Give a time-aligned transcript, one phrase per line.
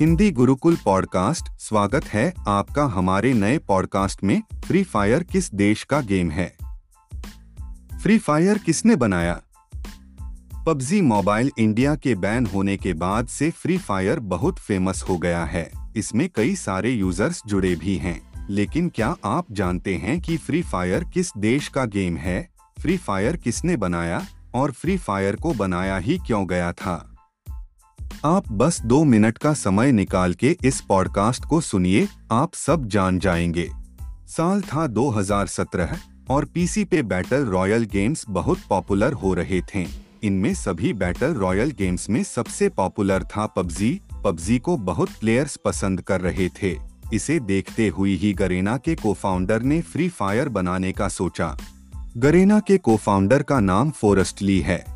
[0.00, 6.00] Hindi Gurukul podcast, स्वागत है आपका हमारे नए पॉडकास्ट में फ्री फायर किस देश का
[6.00, 6.56] गेम है?
[8.02, 9.40] फ्री फायर किसने बनाया?
[10.66, 15.44] पबजी मोबाइल इंडिया के बैन होने के बाद से फ्री फायर बहुत फ़ेमस हो गया
[15.44, 20.62] है, इसमें कई सारे यूज़र्स जुड़े भी हैं, लेकिन क्या आप जानते हैं कि फ्री
[20.62, 22.48] फायर किस देश का गेम है?
[22.80, 24.26] फ्री फायर किसने बनाया?
[24.54, 27.13] और फ्री फायर को बनाया ही क्यों गया था?
[28.24, 33.18] आप बस दो मिनट का समय निकाल के इस पॉडकास्ट को सुनिए, आप सब जान
[33.18, 33.70] जाएँगे।
[34.26, 35.96] साल था 2017
[36.30, 39.86] और पीसी पे बैटल रॉयल गेम्स बहुत पॉपुलर हो रहे थे।
[40.22, 46.00] इनमें सभी बैटल रॉयल गेम्स में सबसे पॉपुलर था पबजी। पबजी को बहुत प्लेयर्स पसंद
[46.00, 46.76] कर रहे थे।
[47.14, 51.56] इसे देखते हुए ही गरेना के कोफाउंडर ने फ्री फायर बनाने का सोचा।
[52.16, 54.93] गरेना के कोफाउंडर का नाम फोरेस्टली है।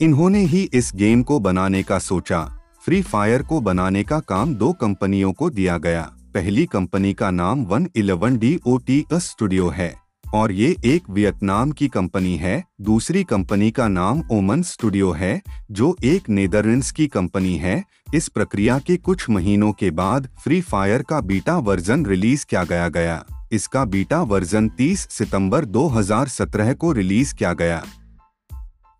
[0.00, 2.40] इन्होंने ही इस गेम को बनाने का सोचा।
[2.84, 6.02] फ्री फायर को बनाने का काम दो कंपनियों को दिया गया।
[6.34, 9.94] पहली कंपनी का नाम one eleven D O T S studio है,
[10.34, 15.40] और ये एक वियतनाम की कंपनी है। दूसरी कंपनी का नाम ओमन स्टूडियो है,
[15.70, 17.82] जो एक नेदरलैंड्स की कंपनी है।
[18.14, 22.88] इस प्रक्रिया के कुछ महीनों के बाद फ्री फायर का बीटा वर्जन रिलीज़ किया गया
[22.88, 27.84] गया। इसका बीटा वर्जन 30 सितंबर 2017 को रिलीज़ किया गया।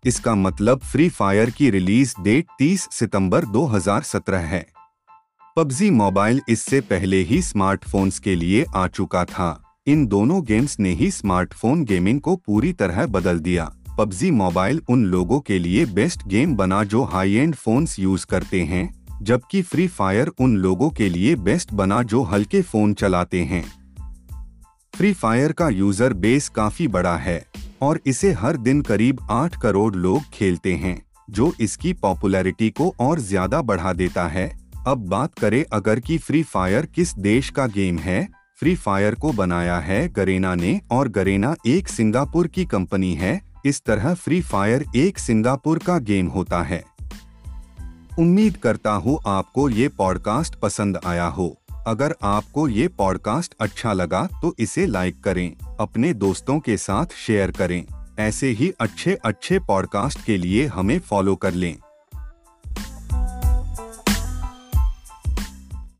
[0.05, 4.65] इसका मतलब फ्री फायर की रिलीज़ डेट 30 सितंबर 2017 है।
[5.57, 10.93] पबजी मोबाइल इससे पहले ही स्मार्टफोन्स के लिए आ चुका था। इन दोनों गेम्स ने
[10.93, 16.27] ही स्मार्टफ़ोन गेमिंग को पूरी तरह बदल दिया। पबजी मोबाइल उन लोगों के लिए बेस्ट
[16.27, 21.09] गेम बना जो हाई एंड फोन्स यूज़ करते हैं, जबकि फ्री फायर उन लोगों के
[21.09, 23.73] लिए बेस्ट बना जो हल्के फ़ोन चलाते हैं।
[24.95, 27.48] फ्री फायर का यूज़र बेस काफ़ी बड़ा है।
[27.81, 33.19] और इसे हर दिन करीब आठ करोड़ लोग खेलते हैं, जो इसकी पॉपुलैरिटी को और
[33.19, 34.47] ज़्यादा बढ़ा देता है।
[34.87, 38.27] अब बात करें अगर कि फ्री फायर किस देश का गेम है।
[38.59, 43.81] फ्री फायर को बनाया है गरेना ने और गरेना एक सिंगापुर की कंपनी है। इस
[43.81, 46.83] तरह फ्री फायर एक सिंगापुर का गेम होता है।
[48.19, 51.55] उम्मीद करता हूँ आपको ये पॉडकास्ट पसंद आया हो।
[51.89, 57.51] अगर आपको ये पॉडकास्ट अच्छा लगा तो इसे लाइक करें, अपने दोस्तों के साथ शेयर
[57.51, 57.85] करें।
[58.19, 61.75] ऐसे ही अच्छे अच्छे पॉडकास्ट के लिए हमें फॉलो कर लें।